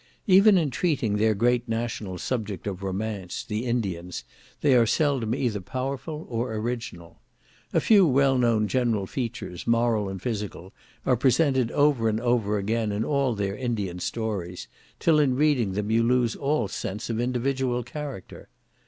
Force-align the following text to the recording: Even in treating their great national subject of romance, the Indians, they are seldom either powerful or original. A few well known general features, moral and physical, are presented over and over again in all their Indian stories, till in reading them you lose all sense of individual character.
Even 0.25 0.57
in 0.57 0.71
treating 0.71 1.17
their 1.17 1.35
great 1.35 1.69
national 1.69 2.17
subject 2.17 2.65
of 2.65 2.81
romance, 2.81 3.43
the 3.43 3.67
Indians, 3.67 4.23
they 4.61 4.73
are 4.73 4.87
seldom 4.87 5.35
either 5.35 5.61
powerful 5.61 6.25
or 6.27 6.55
original. 6.55 7.21
A 7.71 7.79
few 7.79 8.07
well 8.07 8.35
known 8.39 8.67
general 8.67 9.05
features, 9.05 9.67
moral 9.67 10.09
and 10.09 10.19
physical, 10.19 10.73
are 11.05 11.15
presented 11.15 11.69
over 11.69 12.09
and 12.09 12.19
over 12.19 12.57
again 12.57 12.91
in 12.91 13.05
all 13.05 13.35
their 13.35 13.55
Indian 13.55 13.99
stories, 13.99 14.67
till 14.99 15.19
in 15.19 15.35
reading 15.35 15.73
them 15.73 15.91
you 15.91 16.01
lose 16.01 16.35
all 16.35 16.67
sense 16.67 17.11
of 17.11 17.19
individual 17.19 17.83
character. 17.83 18.49